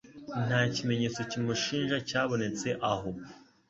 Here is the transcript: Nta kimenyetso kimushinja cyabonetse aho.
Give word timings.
Nta 0.45 0.61
kimenyetso 0.75 1.19
kimushinja 1.29 1.95
cyabonetse 2.09 2.67
aho. 2.91 3.09